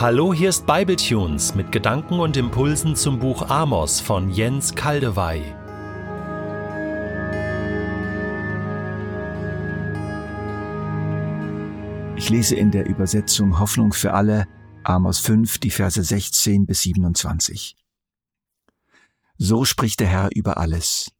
Hallo, 0.00 0.32
hier 0.32 0.48
ist 0.48 0.64
Bibletunes 0.64 1.54
mit 1.54 1.72
Gedanken 1.72 2.20
und 2.20 2.34
Impulsen 2.38 2.96
zum 2.96 3.18
Buch 3.18 3.50
Amos 3.50 4.00
von 4.00 4.30
Jens 4.30 4.74
Kaldewey. 4.74 5.42
Ich 12.16 12.30
lese 12.30 12.56
in 12.56 12.70
der 12.70 12.86
Übersetzung 12.86 13.58
Hoffnung 13.58 13.92
für 13.92 14.14
alle 14.14 14.48
Amos 14.84 15.18
5, 15.18 15.58
die 15.58 15.70
Verse 15.70 16.02
16 16.02 16.64
bis 16.64 16.80
27. 16.80 17.76
So 19.36 19.66
spricht 19.66 20.00
der 20.00 20.08
Herr 20.08 20.30
über 20.34 20.56
alles, 20.56 21.12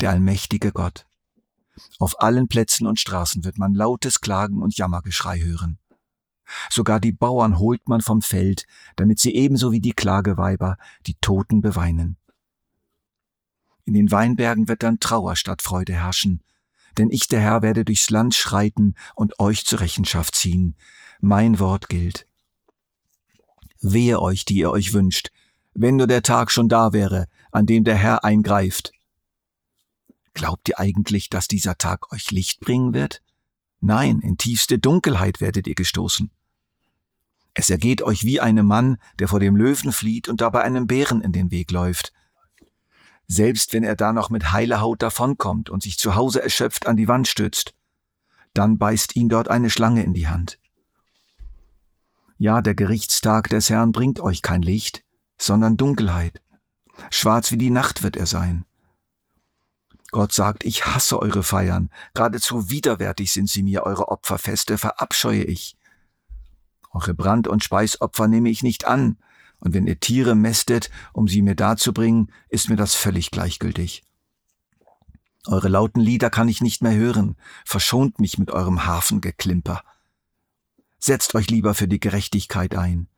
der 0.00 0.10
allmächtige 0.10 0.70
Gott. 0.70 1.06
Auf 1.98 2.22
allen 2.22 2.46
Plätzen 2.46 2.86
und 2.86 3.00
Straßen 3.00 3.42
wird 3.42 3.58
man 3.58 3.74
lautes 3.74 4.20
Klagen 4.20 4.62
und 4.62 4.78
Jammergeschrei 4.78 5.40
hören. 5.40 5.80
Sogar 6.70 7.00
die 7.00 7.12
Bauern 7.12 7.58
holt 7.58 7.88
man 7.88 8.00
vom 8.00 8.22
Feld, 8.22 8.64
damit 8.96 9.18
sie 9.18 9.34
ebenso 9.34 9.72
wie 9.72 9.80
die 9.80 9.92
Klageweiber 9.92 10.76
die 11.06 11.16
Toten 11.20 11.60
beweinen. 11.60 12.16
In 13.84 13.94
den 13.94 14.10
Weinbergen 14.10 14.68
wird 14.68 14.82
dann 14.82 15.00
Trauer 15.00 15.36
statt 15.36 15.62
Freude 15.62 15.94
herrschen, 15.94 16.42
denn 16.98 17.10
ich, 17.10 17.28
der 17.28 17.40
Herr, 17.40 17.62
werde 17.62 17.84
durchs 17.84 18.10
Land 18.10 18.34
schreiten 18.34 18.94
und 19.14 19.38
euch 19.40 19.64
zur 19.64 19.80
Rechenschaft 19.80 20.34
ziehen. 20.34 20.76
Mein 21.20 21.58
Wort 21.58 21.88
gilt. 21.88 22.26
Wehe 23.80 24.20
euch, 24.20 24.44
die 24.44 24.56
ihr 24.56 24.70
euch 24.70 24.92
wünscht, 24.92 25.30
wenn 25.74 25.96
nur 25.96 26.06
der 26.06 26.22
Tag 26.22 26.50
schon 26.50 26.68
da 26.68 26.92
wäre, 26.92 27.28
an 27.52 27.66
dem 27.66 27.84
der 27.84 27.94
Herr 27.94 28.24
eingreift. 28.24 28.92
Glaubt 30.34 30.68
ihr 30.68 30.78
eigentlich, 30.78 31.30
dass 31.30 31.48
dieser 31.48 31.78
Tag 31.78 32.12
euch 32.12 32.30
Licht 32.30 32.60
bringen 32.60 32.94
wird? 32.94 33.22
Nein, 33.80 34.20
in 34.20 34.36
tiefste 34.36 34.78
Dunkelheit 34.78 35.40
werdet 35.40 35.66
ihr 35.66 35.74
gestoßen. 35.74 36.30
Es 37.58 37.70
ergeht 37.70 38.02
euch 38.02 38.22
wie 38.22 38.40
einem 38.40 38.66
Mann, 38.66 38.98
der 39.18 39.26
vor 39.26 39.40
dem 39.40 39.56
Löwen 39.56 39.90
flieht 39.90 40.28
und 40.28 40.40
dabei 40.40 40.62
einem 40.62 40.86
Bären 40.86 41.22
in 41.22 41.32
den 41.32 41.50
Weg 41.50 41.72
läuft. 41.72 42.12
Selbst 43.26 43.72
wenn 43.72 43.82
er 43.82 43.96
da 43.96 44.12
noch 44.12 44.30
mit 44.30 44.52
heiler 44.52 44.80
Haut 44.80 45.02
davonkommt 45.02 45.68
und 45.68 45.82
sich 45.82 45.98
zu 45.98 46.14
Hause 46.14 46.40
erschöpft 46.40 46.86
an 46.86 46.96
die 46.96 47.08
Wand 47.08 47.26
stützt, 47.26 47.74
dann 48.54 48.78
beißt 48.78 49.16
ihn 49.16 49.28
dort 49.28 49.48
eine 49.48 49.70
Schlange 49.70 50.04
in 50.04 50.14
die 50.14 50.28
Hand. 50.28 50.60
Ja, 52.36 52.62
der 52.62 52.76
Gerichtstag 52.76 53.48
des 53.48 53.70
Herrn 53.70 53.90
bringt 53.90 54.20
euch 54.20 54.40
kein 54.42 54.62
Licht, 54.62 55.02
sondern 55.36 55.76
Dunkelheit. 55.76 56.40
Schwarz 57.10 57.50
wie 57.50 57.58
die 57.58 57.70
Nacht 57.70 58.04
wird 58.04 58.16
er 58.16 58.26
sein. 58.26 58.66
Gott 60.12 60.32
sagt, 60.32 60.62
ich 60.62 60.86
hasse 60.86 61.18
eure 61.18 61.42
Feiern, 61.42 61.90
geradezu 62.14 62.70
widerwärtig 62.70 63.32
sind 63.32 63.50
sie 63.50 63.64
mir, 63.64 63.82
eure 63.82 64.10
Opferfeste 64.10 64.78
verabscheue 64.78 65.42
ich. 65.42 65.77
Eure 66.90 67.14
Brand- 67.14 67.48
und 67.48 67.62
Speisopfer 67.62 68.28
nehme 68.28 68.50
ich 68.50 68.62
nicht 68.62 68.86
an, 68.86 69.18
und 69.60 69.74
wenn 69.74 69.86
ihr 69.86 69.98
Tiere 69.98 70.34
mästet, 70.34 70.90
um 71.12 71.26
sie 71.26 71.42
mir 71.42 71.56
darzubringen, 71.56 72.32
ist 72.48 72.68
mir 72.68 72.76
das 72.76 72.94
völlig 72.94 73.30
gleichgültig. 73.30 74.04
Eure 75.46 75.68
lauten 75.68 76.00
Lieder 76.00 76.30
kann 76.30 76.48
ich 76.48 76.60
nicht 76.60 76.82
mehr 76.82 76.94
hören, 76.94 77.36
verschont 77.64 78.20
mich 78.20 78.38
mit 78.38 78.50
eurem 78.50 78.84
Hafengeklimper. 78.84 79.82
Setzt 80.98 81.34
euch 81.34 81.48
lieber 81.48 81.74
für 81.74 81.88
die 81.88 82.00
Gerechtigkeit 82.00 82.76
ein. 82.76 83.08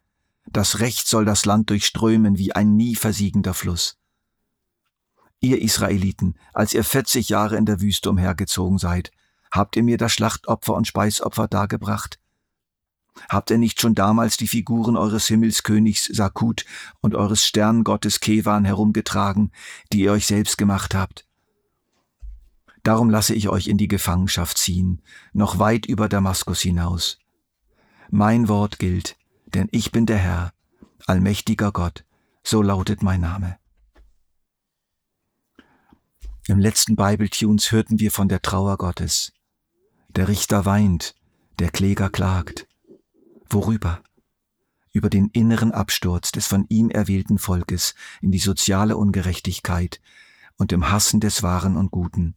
Das 0.46 0.80
Recht 0.80 1.08
soll 1.08 1.24
das 1.24 1.44
Land 1.44 1.70
durchströmen 1.70 2.38
wie 2.38 2.52
ein 2.54 2.76
nie 2.76 2.94
versiegender 2.94 3.54
Fluss. 3.54 3.98
Ihr 5.40 5.60
Israeliten, 5.60 6.34
als 6.52 6.74
ihr 6.74 6.84
40 6.84 7.30
Jahre 7.30 7.56
in 7.56 7.64
der 7.64 7.80
Wüste 7.80 8.10
umhergezogen 8.10 8.78
seid, 8.78 9.10
habt 9.50 9.74
ihr 9.74 9.82
mir 9.82 9.96
das 9.96 10.12
Schlachtopfer 10.12 10.74
und 10.74 10.86
Speisopfer 10.86 11.48
dargebracht? 11.48 12.19
Habt 13.28 13.50
ihr 13.50 13.58
nicht 13.58 13.80
schon 13.80 13.94
damals 13.94 14.36
die 14.36 14.46
Figuren 14.46 14.96
eures 14.96 15.26
Himmelskönigs 15.26 16.06
Sakut 16.06 16.64
und 17.00 17.14
eures 17.14 17.46
Sterngottes 17.46 18.20
Kevan 18.20 18.64
herumgetragen, 18.64 19.52
die 19.92 20.00
ihr 20.00 20.12
euch 20.12 20.26
selbst 20.26 20.58
gemacht 20.58 20.94
habt? 20.94 21.26
Darum 22.82 23.10
lasse 23.10 23.34
ich 23.34 23.48
euch 23.48 23.68
in 23.68 23.76
die 23.76 23.88
Gefangenschaft 23.88 24.56
ziehen, 24.56 25.02
noch 25.32 25.58
weit 25.58 25.86
über 25.86 26.08
Damaskus 26.08 26.60
hinaus. 26.60 27.18
Mein 28.10 28.48
Wort 28.48 28.78
gilt, 28.78 29.16
denn 29.46 29.68
ich 29.70 29.92
bin 29.92 30.06
der 30.06 30.18
Herr, 30.18 30.52
allmächtiger 31.06 31.72
Gott, 31.72 32.04
so 32.42 32.62
lautet 32.62 33.02
mein 33.02 33.20
Name. 33.20 33.58
Im 36.46 36.58
letzten 36.58 36.96
Bible-Tunes 36.96 37.70
hörten 37.70 38.00
wir 38.00 38.10
von 38.10 38.28
der 38.28 38.42
Trauer 38.42 38.76
Gottes. 38.78 39.32
Der 40.08 40.26
Richter 40.26 40.64
weint, 40.64 41.14
der 41.58 41.70
Kläger 41.70 42.10
klagt. 42.10 42.66
Worüber? 43.52 44.00
Über 44.92 45.10
den 45.10 45.26
inneren 45.32 45.72
Absturz 45.72 46.30
des 46.30 46.46
von 46.46 46.66
ihm 46.68 46.88
erwählten 46.88 47.36
Volkes 47.36 47.96
in 48.20 48.30
die 48.30 48.38
soziale 48.38 48.96
Ungerechtigkeit 48.96 50.00
und 50.56 50.70
im 50.70 50.92
Hassen 50.92 51.18
des 51.18 51.42
Wahren 51.42 51.76
und 51.76 51.90
Guten. 51.90 52.36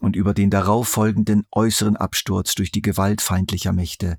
Und 0.00 0.14
über 0.14 0.34
den 0.34 0.50
darauf 0.50 0.86
folgenden 0.86 1.46
äußeren 1.50 1.96
Absturz 1.96 2.54
durch 2.54 2.70
die 2.70 2.82
Gewalt 2.82 3.22
feindlicher 3.22 3.72
Mächte, 3.72 4.18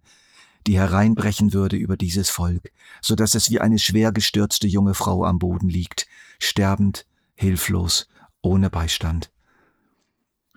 die 0.65 0.79
hereinbrechen 0.79 1.53
würde 1.53 1.77
über 1.77 1.95
dieses 1.95 2.31
Volk, 2.31 2.71
so 2.99 3.13
dass 3.13 3.35
es 3.35 3.51
wie 3.51 3.59
eine 3.59 3.77
schwer 3.77 4.11
gestürzte 4.11 4.65
junge 4.65 4.95
Frau 4.95 5.25
am 5.25 5.37
Boden 5.37 5.69
liegt, 5.69 6.07
sterbend, 6.39 7.05
hilflos 7.35 8.07
ohne 8.41 8.71
Beistand. 8.71 9.31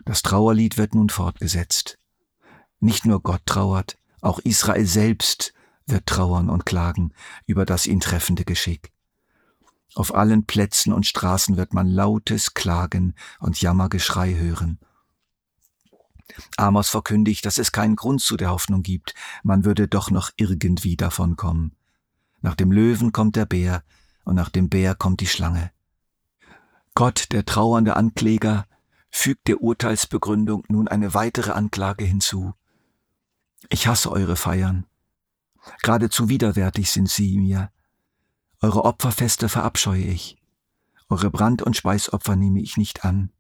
Das 0.06 0.22
Trauerlied 0.22 0.78
wird 0.78 0.94
nun 0.94 1.10
fortgesetzt. 1.10 1.98
Nicht 2.80 3.04
nur 3.04 3.22
Gott 3.22 3.42
trauert, 3.44 3.98
auch 4.20 4.38
Israel 4.40 4.86
selbst 4.86 5.52
wird 5.86 6.06
trauern 6.06 6.48
und 6.48 6.66
klagen 6.66 7.12
über 7.46 7.64
das 7.64 7.86
ihn 7.86 8.00
treffende 8.00 8.44
Geschick. 8.44 8.92
Auf 9.94 10.14
allen 10.14 10.46
Plätzen 10.46 10.92
und 10.92 11.06
Straßen 11.06 11.56
wird 11.56 11.74
man 11.74 11.88
lautes 11.88 12.54
Klagen 12.54 13.14
und 13.40 13.60
Jammergeschrei 13.60 14.34
hören. 14.34 14.78
Amos 16.56 16.88
verkündigt, 16.88 17.44
dass 17.44 17.58
es 17.58 17.72
keinen 17.72 17.96
Grund 17.96 18.20
zu 18.20 18.36
der 18.36 18.50
Hoffnung 18.50 18.82
gibt, 18.82 19.14
man 19.42 19.64
würde 19.64 19.88
doch 19.88 20.10
noch 20.10 20.30
irgendwie 20.36 20.96
davonkommen. 20.96 21.74
Nach 22.40 22.54
dem 22.54 22.70
Löwen 22.70 23.12
kommt 23.12 23.34
der 23.34 23.46
Bär 23.46 23.82
und 24.24 24.36
nach 24.36 24.48
dem 24.48 24.68
Bär 24.68 24.94
kommt 24.94 25.20
die 25.20 25.26
Schlange. 25.26 25.72
Gott, 26.94 27.32
der 27.32 27.44
trauernde 27.44 27.96
Ankläger, 27.96 28.66
fügt 29.10 29.48
der 29.48 29.60
Urteilsbegründung 29.60 30.64
nun 30.68 30.86
eine 30.86 31.14
weitere 31.14 31.50
Anklage 31.50 32.04
hinzu. 32.04 32.54
Ich 33.70 33.86
hasse 33.86 34.10
eure 34.10 34.34
Feiern. 34.34 34.84
Geradezu 35.82 36.28
widerwärtig 36.28 36.90
sind 36.90 37.08
sie 37.08 37.38
mir. 37.38 37.70
Eure 38.60 38.84
Opferfeste 38.84 39.48
verabscheue 39.48 40.02
ich. 40.02 40.42
Eure 41.08 41.30
Brand- 41.30 41.62
und 41.62 41.76
Speisopfer 41.76 42.34
nehme 42.34 42.60
ich 42.60 42.76
nicht 42.76 43.04
an. 43.04 43.30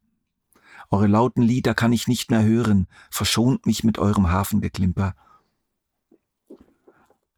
Eure 0.88 1.08
lauten 1.08 1.42
Lieder 1.42 1.74
kann 1.74 1.92
ich 1.92 2.06
nicht 2.06 2.30
mehr 2.30 2.44
hören, 2.44 2.86
verschont 3.10 3.66
mich 3.66 3.82
mit 3.82 3.98
eurem 3.98 4.30
Hafengeklimper. 4.30 5.16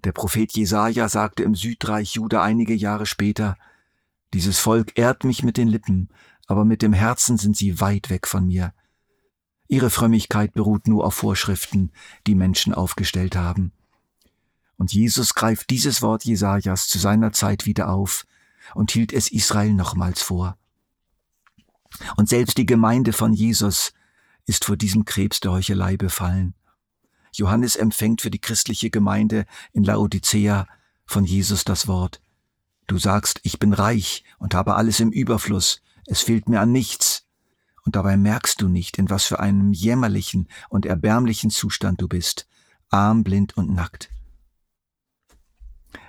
Der 0.04 0.12
Prophet 0.12 0.52
Jesaja 0.52 1.08
sagte 1.08 1.44
im 1.44 1.54
Südreich 1.54 2.14
Juda 2.14 2.42
einige 2.42 2.74
Jahre 2.74 3.06
später, 3.06 3.56
dieses 4.34 4.58
Volk 4.58 4.98
ehrt 4.98 5.24
mich 5.24 5.42
mit 5.42 5.56
den 5.56 5.68
Lippen, 5.68 6.10
aber 6.46 6.64
mit 6.64 6.82
dem 6.82 6.92
Herzen 6.92 7.38
sind 7.38 7.56
sie 7.56 7.80
weit 7.80 8.10
weg 8.10 8.26
von 8.26 8.46
mir. 8.46 8.74
Ihre 9.72 9.88
Frömmigkeit 9.88 10.52
beruht 10.52 10.86
nur 10.86 11.06
auf 11.06 11.14
Vorschriften, 11.14 11.92
die 12.26 12.34
Menschen 12.34 12.74
aufgestellt 12.74 13.36
haben. 13.36 13.72
Und 14.76 14.92
Jesus 14.92 15.32
greift 15.32 15.70
dieses 15.70 16.02
Wort 16.02 16.26
Jesajas 16.26 16.88
zu 16.88 16.98
seiner 16.98 17.32
Zeit 17.32 17.64
wieder 17.64 17.88
auf 17.88 18.26
und 18.74 18.90
hielt 18.90 19.14
es 19.14 19.32
Israel 19.32 19.72
nochmals 19.72 20.20
vor. 20.20 20.58
Und 22.18 22.28
selbst 22.28 22.58
die 22.58 22.66
Gemeinde 22.66 23.14
von 23.14 23.32
Jesus 23.32 23.94
ist 24.44 24.66
vor 24.66 24.76
diesem 24.76 25.06
Krebs 25.06 25.40
der 25.40 25.52
Heuchelei 25.52 25.96
befallen. 25.96 26.52
Johannes 27.32 27.74
empfängt 27.74 28.20
für 28.20 28.30
die 28.30 28.42
christliche 28.42 28.90
Gemeinde 28.90 29.46
in 29.72 29.84
Laodicea 29.84 30.68
von 31.06 31.24
Jesus 31.24 31.64
das 31.64 31.88
Wort. 31.88 32.20
Du 32.88 32.98
sagst, 32.98 33.40
ich 33.42 33.58
bin 33.58 33.72
reich 33.72 34.22
und 34.36 34.52
habe 34.52 34.74
alles 34.74 35.00
im 35.00 35.12
Überfluss, 35.12 35.80
es 36.04 36.20
fehlt 36.20 36.46
mir 36.50 36.60
an 36.60 36.72
nichts. 36.72 37.11
Und 37.84 37.96
dabei 37.96 38.16
merkst 38.16 38.60
du 38.60 38.68
nicht, 38.68 38.98
in 38.98 39.10
was 39.10 39.24
für 39.24 39.40
einem 39.40 39.72
jämmerlichen 39.72 40.48
und 40.68 40.86
erbärmlichen 40.86 41.50
Zustand 41.50 42.00
du 42.00 42.08
bist, 42.08 42.46
arm, 42.90 43.24
blind 43.24 43.56
und 43.56 43.74
nackt. 43.74 44.10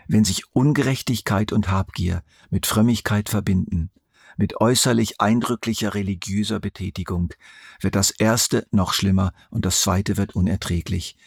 Wenn 0.07 0.25
sich 0.25 0.53
Ungerechtigkeit 0.53 1.51
und 1.51 1.71
Habgier 1.71 2.23
mit 2.49 2.65
Frömmigkeit 2.65 3.29
verbinden, 3.29 3.89
mit 4.37 4.59
äußerlich 4.59 5.21
eindrücklicher 5.21 5.93
religiöser 5.93 6.59
Betätigung, 6.59 7.33
wird 7.79 7.95
das 7.95 8.11
erste 8.11 8.67
noch 8.71 8.93
schlimmer 8.93 9.33
und 9.49 9.65
das 9.65 9.81
zweite 9.81 10.17
wird 10.17 10.35
unerträglich. 10.35 11.17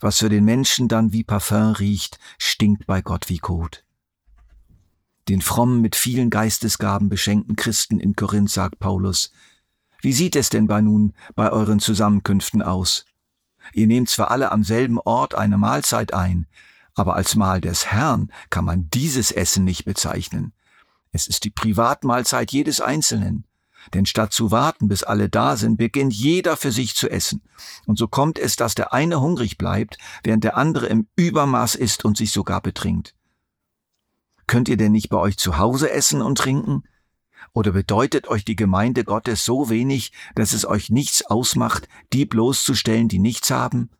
Was 0.00 0.18
für 0.18 0.28
den 0.28 0.44
Menschen 0.44 0.88
dann 0.88 1.12
wie 1.12 1.24
Parfum 1.24 1.72
riecht, 1.72 2.18
stinkt 2.38 2.86
bei 2.86 3.02
Gott 3.02 3.28
wie 3.28 3.38
Kot. 3.38 3.84
Den 5.28 5.40
frommen, 5.40 5.80
mit 5.80 5.94
vielen 5.94 6.30
Geistesgaben 6.30 7.08
beschenkten 7.08 7.54
Christen 7.54 8.00
in 8.00 8.16
Korinth 8.16 8.50
sagt 8.50 8.80
Paulus, 8.80 9.30
wie 10.02 10.12
sieht 10.12 10.36
es 10.36 10.50
denn 10.50 10.66
bei 10.66 10.80
nun 10.80 11.14
bei 11.34 11.50
euren 11.50 11.80
Zusammenkünften 11.80 12.60
aus? 12.60 13.06
Ihr 13.72 13.86
nehmt 13.86 14.10
zwar 14.10 14.30
alle 14.30 14.52
am 14.52 14.64
selben 14.64 14.98
Ort 14.98 15.34
eine 15.34 15.56
Mahlzeit 15.56 16.12
ein, 16.12 16.46
Aber 16.94 17.16
als 17.16 17.36
Mahl 17.36 17.60
des 17.60 17.86
Herrn 17.86 18.30
kann 18.50 18.64
man 18.64 18.90
dieses 18.90 19.32
Essen 19.32 19.64
nicht 19.64 19.84
bezeichnen. 19.84 20.52
Es 21.10 21.26
ist 21.26 21.44
die 21.44 21.50
Privatmahlzeit 21.50 22.52
jedes 22.52 22.80
Einzelnen. 22.80 23.46
Denn 23.94 24.06
statt 24.06 24.32
zu 24.32 24.50
warten, 24.50 24.88
bis 24.88 25.02
alle 25.02 25.28
da 25.28 25.56
sind, 25.56 25.76
beginnt 25.76 26.12
jeder 26.12 26.56
für 26.56 26.70
sich 26.70 26.94
zu 26.94 27.10
essen. 27.10 27.42
Und 27.86 27.98
so 27.98 28.06
kommt 28.08 28.38
es, 28.38 28.56
dass 28.56 28.74
der 28.74 28.92
eine 28.92 29.20
hungrig 29.20 29.58
bleibt, 29.58 29.98
während 30.22 30.44
der 30.44 30.56
andere 30.56 30.86
im 30.86 31.08
Übermaß 31.16 31.74
isst 31.74 32.04
und 32.04 32.16
sich 32.16 32.30
sogar 32.30 32.60
betrinkt. 32.60 33.14
Könnt 34.46 34.68
ihr 34.68 34.76
denn 34.76 34.92
nicht 34.92 35.08
bei 35.08 35.16
euch 35.16 35.38
zu 35.38 35.58
Hause 35.58 35.90
essen 35.90 36.22
und 36.22 36.38
trinken? 36.38 36.84
Oder 37.54 37.72
bedeutet 37.72 38.28
euch 38.28 38.44
die 38.44 38.56
Gemeinde 38.56 39.04
Gottes 39.04 39.44
so 39.44 39.68
wenig, 39.68 40.12
dass 40.34 40.52
es 40.52 40.64
euch 40.64 40.90
nichts 40.90 41.24
ausmacht, 41.24 41.88
die 42.12 42.24
bloßzustellen, 42.24 43.08
die 43.08 43.18
nichts 43.18 43.50
haben? 43.50 43.90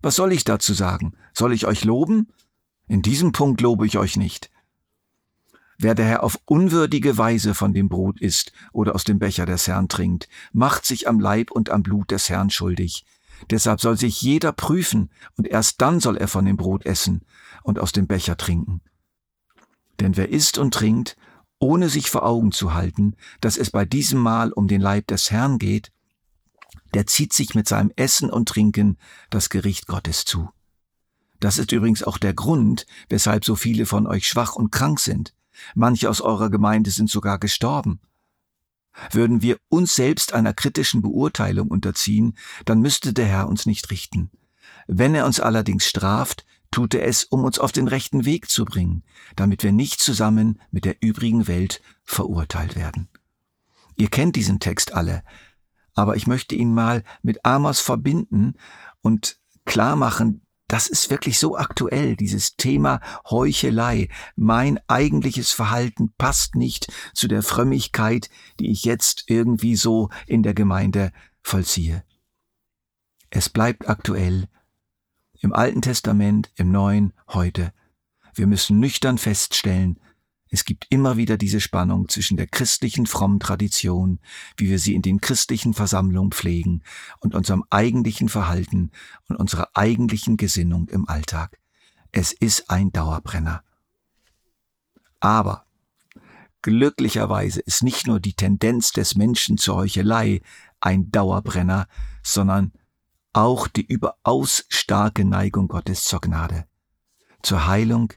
Was 0.00 0.16
soll 0.16 0.32
ich 0.32 0.44
dazu 0.44 0.74
sagen? 0.74 1.14
Soll 1.32 1.52
ich 1.52 1.66
euch 1.66 1.84
loben? 1.84 2.28
In 2.86 3.02
diesem 3.02 3.32
Punkt 3.32 3.60
lobe 3.60 3.86
ich 3.86 3.98
euch 3.98 4.16
nicht. 4.16 4.50
Wer 5.78 5.94
daher 5.94 6.22
auf 6.22 6.38
unwürdige 6.44 7.18
Weise 7.18 7.54
von 7.54 7.72
dem 7.72 7.88
Brot 7.88 8.20
isst 8.20 8.52
oder 8.72 8.94
aus 8.94 9.02
dem 9.02 9.18
Becher 9.18 9.46
des 9.46 9.66
Herrn 9.66 9.88
trinkt, 9.88 10.28
macht 10.52 10.86
sich 10.86 11.08
am 11.08 11.18
Leib 11.18 11.50
und 11.50 11.70
am 11.70 11.82
Blut 11.82 12.10
des 12.10 12.28
Herrn 12.28 12.50
schuldig. 12.50 13.04
Deshalb 13.50 13.80
soll 13.80 13.98
sich 13.98 14.22
jeder 14.22 14.52
prüfen, 14.52 15.10
und 15.36 15.48
erst 15.48 15.80
dann 15.80 15.98
soll 15.98 16.16
er 16.16 16.28
von 16.28 16.44
dem 16.44 16.56
Brot 16.56 16.86
essen 16.86 17.22
und 17.64 17.80
aus 17.80 17.90
dem 17.90 18.06
Becher 18.06 18.36
trinken. 18.36 18.80
Denn 20.00 20.16
wer 20.16 20.28
isst 20.28 20.58
und 20.58 20.72
trinkt, 20.72 21.16
ohne 21.64 21.88
sich 21.88 22.10
vor 22.10 22.26
Augen 22.26 22.52
zu 22.52 22.74
halten, 22.74 23.16
dass 23.40 23.56
es 23.56 23.70
bei 23.70 23.86
diesem 23.86 24.20
Mahl 24.20 24.52
um 24.52 24.68
den 24.68 24.82
Leib 24.82 25.06
des 25.06 25.30
Herrn 25.30 25.58
geht, 25.58 25.92
der 26.92 27.06
zieht 27.06 27.32
sich 27.32 27.54
mit 27.54 27.66
seinem 27.66 27.90
Essen 27.96 28.28
und 28.28 28.50
Trinken 28.50 28.98
das 29.30 29.48
Gericht 29.48 29.86
Gottes 29.86 30.26
zu. 30.26 30.50
Das 31.40 31.56
ist 31.56 31.72
übrigens 31.72 32.02
auch 32.02 32.18
der 32.18 32.34
Grund, 32.34 32.84
weshalb 33.08 33.46
so 33.46 33.56
viele 33.56 33.86
von 33.86 34.06
euch 34.06 34.28
schwach 34.28 34.56
und 34.56 34.72
krank 34.72 35.00
sind. 35.00 35.34
Manche 35.74 36.10
aus 36.10 36.20
eurer 36.20 36.50
Gemeinde 36.50 36.90
sind 36.90 37.08
sogar 37.08 37.38
gestorben. 37.38 37.98
Würden 39.10 39.40
wir 39.40 39.56
uns 39.70 39.94
selbst 39.94 40.34
einer 40.34 40.52
kritischen 40.52 41.00
Beurteilung 41.00 41.68
unterziehen, 41.68 42.36
dann 42.66 42.80
müsste 42.80 43.14
der 43.14 43.26
Herr 43.26 43.48
uns 43.48 43.64
nicht 43.64 43.90
richten. 43.90 44.30
Wenn 44.86 45.14
er 45.14 45.24
uns 45.24 45.40
allerdings 45.40 45.86
straft, 45.86 46.44
tut 46.74 46.92
er 46.94 47.06
es, 47.06 47.22
um 47.22 47.44
uns 47.44 47.60
auf 47.60 47.70
den 47.70 47.86
rechten 47.86 48.24
Weg 48.24 48.50
zu 48.50 48.64
bringen, 48.64 49.04
damit 49.36 49.62
wir 49.62 49.70
nicht 49.70 50.00
zusammen 50.00 50.60
mit 50.72 50.84
der 50.84 50.96
übrigen 51.00 51.46
Welt 51.46 51.80
verurteilt 52.02 52.74
werden. 52.74 53.08
Ihr 53.94 54.08
kennt 54.08 54.34
diesen 54.34 54.58
Text 54.58 54.92
alle, 54.92 55.22
aber 55.94 56.16
ich 56.16 56.26
möchte 56.26 56.56
ihn 56.56 56.74
mal 56.74 57.04
mit 57.22 57.46
Amos 57.46 57.80
verbinden 57.80 58.54
und 59.02 59.38
klar 59.64 59.94
machen, 59.94 60.44
das 60.66 60.88
ist 60.88 61.10
wirklich 61.10 61.38
so 61.38 61.56
aktuell, 61.56 62.16
dieses 62.16 62.56
Thema 62.56 63.00
Heuchelei. 63.30 64.08
Mein 64.34 64.80
eigentliches 64.88 65.52
Verhalten 65.52 66.12
passt 66.18 66.56
nicht 66.56 66.92
zu 67.12 67.28
der 67.28 67.44
Frömmigkeit, 67.44 68.30
die 68.58 68.72
ich 68.72 68.82
jetzt 68.82 69.26
irgendwie 69.28 69.76
so 69.76 70.08
in 70.26 70.42
der 70.42 70.54
Gemeinde 70.54 71.12
vollziehe. 71.40 72.02
Es 73.30 73.48
bleibt 73.48 73.88
aktuell. 73.88 74.48
Im 75.40 75.52
Alten 75.52 75.82
Testament, 75.82 76.50
im 76.56 76.70
Neuen, 76.70 77.12
heute. 77.28 77.72
Wir 78.34 78.46
müssen 78.46 78.78
nüchtern 78.78 79.18
feststellen, 79.18 79.98
es 80.54 80.64
gibt 80.64 80.86
immer 80.88 81.16
wieder 81.16 81.36
diese 81.36 81.60
Spannung 81.60 82.08
zwischen 82.08 82.36
der 82.36 82.46
christlichen 82.46 83.06
frommen 83.06 83.40
Tradition, 83.40 84.20
wie 84.56 84.68
wir 84.68 84.78
sie 84.78 84.94
in 84.94 85.02
den 85.02 85.20
christlichen 85.20 85.74
Versammlungen 85.74 86.30
pflegen, 86.30 86.84
und 87.18 87.34
unserem 87.34 87.64
eigentlichen 87.70 88.28
Verhalten 88.28 88.92
und 89.28 89.34
unserer 89.34 89.70
eigentlichen 89.74 90.36
Gesinnung 90.36 90.88
im 90.90 91.08
Alltag. 91.08 91.58
Es 92.12 92.32
ist 92.32 92.70
ein 92.70 92.92
Dauerbrenner. 92.92 93.64
Aber 95.18 95.66
glücklicherweise 96.62 97.58
ist 97.58 97.82
nicht 97.82 98.06
nur 98.06 98.20
die 98.20 98.34
Tendenz 98.34 98.92
des 98.92 99.16
Menschen 99.16 99.58
zur 99.58 99.74
Heuchelei 99.74 100.40
ein 100.78 101.10
Dauerbrenner, 101.10 101.88
sondern 102.22 102.72
auch 103.34 103.68
die 103.68 103.84
überaus 103.84 104.64
starke 104.68 105.24
Neigung 105.24 105.68
Gottes 105.68 106.04
zur 106.04 106.20
Gnade, 106.20 106.66
zur 107.42 107.66
Heilung, 107.66 108.12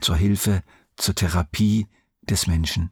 zur 0.00 0.16
Hilfe 0.16 0.62
zur 0.96 1.14
Therapie 1.14 1.88
des 2.22 2.46
Menschen. 2.46 2.90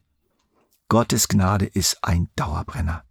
Gottes 0.88 1.28
Gnade 1.28 1.66
ist 1.66 2.02
ein 2.02 2.28
Dauerbrenner. 2.36 3.04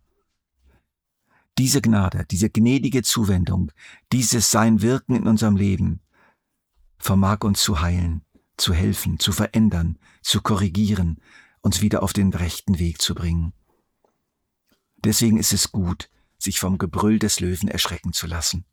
Diese 1.58 1.82
Gnade, 1.82 2.26
diese 2.30 2.50
gnädige 2.50 3.04
Zuwendung, 3.04 3.72
dieses 4.12 4.52
sein 4.52 4.82
Wirken 4.82 5.16
in 5.16 5.28
unserem 5.28 5.56
Leben 5.56 6.02
vermag 6.98 7.44
uns 7.44 7.62
zu 7.62 7.82
heilen, 7.82 8.24
zu 8.58 8.74
helfen, 8.74 9.20
zu 9.20 9.32
verändern, 9.32 9.98
zu 10.22 10.42
korrigieren, 10.42 11.22
uns 11.62 11.82
wieder 11.82 12.04
auf 12.04 12.14
den 12.14 12.34
rechten 12.34 12.80
Weg 12.80 13.02
zu 13.02 13.16
bringen. 13.16 13.54
Deswegen 15.04 15.38
ist 15.38 15.54
es 15.54 15.72
gut, 15.72 16.10
sich 16.42 16.60
vom 16.60 16.78
Gebrüll 16.78 17.20
des 17.20 17.40
Löwen 17.40 17.70
erschrecken 17.70 18.14
zu 18.14 18.28
lassen. 18.28 18.66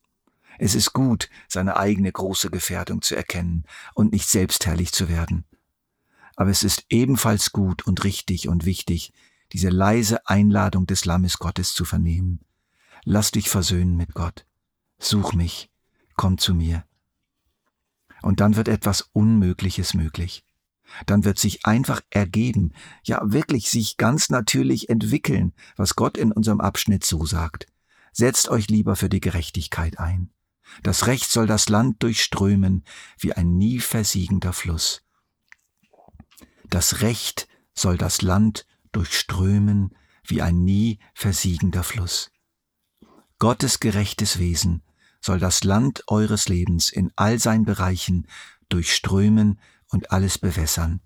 Es 0.58 0.74
ist 0.74 0.92
gut, 0.92 1.28
seine 1.46 1.76
eigene 1.76 2.10
große 2.10 2.50
Gefährdung 2.50 3.00
zu 3.02 3.14
erkennen 3.14 3.64
und 3.94 4.12
nicht 4.12 4.28
selbstherrlich 4.28 4.92
zu 4.92 5.08
werden. 5.08 5.44
Aber 6.36 6.50
es 6.50 6.62
ist 6.62 6.84
ebenfalls 6.88 7.52
gut 7.52 7.86
und 7.86 8.04
richtig 8.04 8.48
und 8.48 8.64
wichtig, 8.64 9.12
diese 9.52 9.70
leise 9.70 10.26
Einladung 10.26 10.86
des 10.86 11.04
Lammes 11.04 11.38
Gottes 11.38 11.74
zu 11.74 11.84
vernehmen. 11.84 12.40
Lass 13.04 13.30
dich 13.30 13.48
versöhnen 13.48 13.96
mit 13.96 14.14
Gott. 14.14 14.46
Such 14.98 15.32
mich. 15.32 15.70
Komm 16.16 16.38
zu 16.38 16.54
mir. 16.54 16.84
Und 18.22 18.40
dann 18.40 18.56
wird 18.56 18.68
etwas 18.68 19.02
Unmögliches 19.12 19.94
möglich. 19.94 20.44
Dann 21.06 21.24
wird 21.24 21.38
sich 21.38 21.66
einfach 21.66 22.00
ergeben, 22.10 22.72
ja 23.04 23.20
wirklich 23.24 23.70
sich 23.70 23.96
ganz 23.96 24.30
natürlich 24.30 24.88
entwickeln, 24.88 25.52
was 25.76 25.96
Gott 25.96 26.16
in 26.16 26.32
unserem 26.32 26.60
Abschnitt 26.60 27.04
so 27.04 27.26
sagt. 27.26 27.66
Setzt 28.12 28.48
euch 28.48 28.68
lieber 28.68 28.96
für 28.96 29.08
die 29.08 29.20
Gerechtigkeit 29.20 29.98
ein. 29.98 30.30
Das 30.82 31.06
Recht 31.06 31.30
soll 31.30 31.46
das 31.46 31.68
Land 31.68 32.02
durchströmen 32.02 32.84
wie 33.18 33.32
ein 33.32 33.56
nie 33.56 33.80
versiegender 33.80 34.52
Fluss. 34.52 35.02
Das 36.68 37.00
Recht 37.00 37.48
soll 37.74 37.96
das 37.96 38.22
Land 38.22 38.66
durchströmen 38.92 39.94
wie 40.24 40.42
ein 40.42 40.64
nie 40.64 40.98
versiegender 41.14 41.82
Fluss. 41.82 42.30
Gottes 43.38 43.80
gerechtes 43.80 44.38
Wesen 44.38 44.82
soll 45.20 45.38
das 45.38 45.64
Land 45.64 46.02
eures 46.08 46.48
Lebens 46.48 46.90
in 46.90 47.12
all 47.16 47.38
seinen 47.38 47.64
Bereichen 47.64 48.26
durchströmen 48.68 49.58
und 49.90 50.10
alles 50.12 50.38
bewässern. 50.38 51.00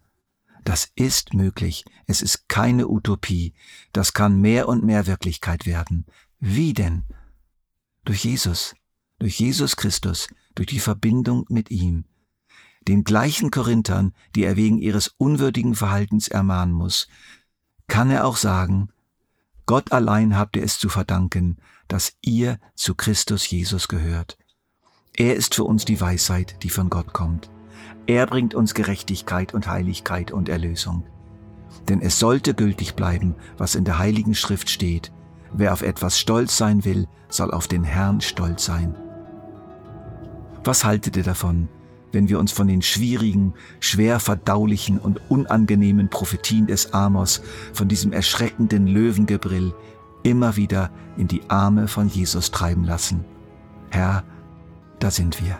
Das 0.64 0.90
ist 0.94 1.34
möglich, 1.34 1.84
es 2.06 2.22
ist 2.22 2.48
keine 2.48 2.88
Utopie, 2.88 3.54
das 3.92 4.12
kann 4.12 4.40
mehr 4.40 4.68
und 4.68 4.84
mehr 4.84 5.06
Wirklichkeit 5.06 5.66
werden. 5.66 6.06
Wie 6.38 6.72
denn? 6.72 7.04
Durch 8.04 8.24
Jesus, 8.24 8.74
durch 9.18 9.38
Jesus 9.38 9.76
Christus, 9.76 10.28
durch 10.54 10.68
die 10.68 10.80
Verbindung 10.80 11.46
mit 11.48 11.70
ihm 11.70 12.04
den 12.88 13.04
gleichen 13.04 13.50
Korinthern, 13.50 14.12
die 14.34 14.44
er 14.44 14.56
wegen 14.56 14.78
ihres 14.78 15.08
unwürdigen 15.08 15.74
Verhaltens 15.74 16.28
ermahnen 16.28 16.74
muss, 16.74 17.08
kann 17.88 18.10
er 18.10 18.26
auch 18.26 18.36
sagen, 18.36 18.88
Gott 19.66 19.92
allein 19.92 20.36
habt 20.36 20.56
ihr 20.56 20.64
es 20.64 20.78
zu 20.78 20.88
verdanken, 20.88 21.58
dass 21.88 22.16
ihr 22.20 22.58
zu 22.74 22.94
Christus 22.94 23.48
Jesus 23.48 23.88
gehört. 23.88 24.36
Er 25.14 25.36
ist 25.36 25.54
für 25.54 25.64
uns 25.64 25.84
die 25.84 26.00
Weisheit, 26.00 26.62
die 26.62 26.70
von 26.70 26.90
Gott 26.90 27.12
kommt. 27.12 27.50
Er 28.06 28.26
bringt 28.26 28.54
uns 28.54 28.75
Gerechtigkeit 28.75 29.54
und 29.54 29.68
Heiligkeit 29.68 30.32
und 30.32 30.49
Erlösung. 30.49 31.04
Denn 31.88 32.00
es 32.00 32.18
sollte 32.18 32.54
gültig 32.54 32.94
bleiben, 32.94 33.35
was 33.59 33.75
in 33.75 33.85
der 33.85 33.99
Heiligen 33.99 34.35
Schrift 34.35 34.71
steht. 34.71 35.12
Wer 35.52 35.73
auf 35.73 35.82
etwas 35.82 36.18
stolz 36.18 36.56
sein 36.56 36.85
will, 36.85 37.06
soll 37.28 37.50
auf 37.50 37.68
den 37.68 37.85
Herrn 37.85 38.21
stolz 38.21 38.64
sein. 38.64 38.94
Was 40.64 40.85
haltet 40.85 41.16
ihr 41.16 41.23
davon, 41.23 41.68
wenn 42.12 42.28
wir 42.28 42.38
uns 42.38 42.52
von 42.52 42.68
den 42.68 42.82
schwierigen, 42.82 43.54
schwer 43.80 44.21
verdaulichen 44.21 44.99
und 44.99 45.21
unangenehmen 45.30 46.09
Prophetien 46.09 46.66
des 46.66 46.92
Amos, 46.92 47.42
von 47.73 47.88
diesem 47.88 48.12
erschreckenden 48.12 48.87
Löwengebrill, 48.87 49.75
immer 50.23 50.56
wieder 50.56 50.90
in 51.16 51.26
die 51.26 51.42
Arme 51.49 51.88
von 51.88 52.09
Jesus 52.09 52.50
treiben 52.50 52.85
lassen. 52.85 53.25
Herr, 53.90 54.25
da 55.00 55.11
sind 55.11 55.42
wir. 55.42 55.59